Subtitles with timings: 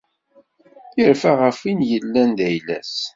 [1.03, 2.93] Irfa ɣef win yellan d ayla-s.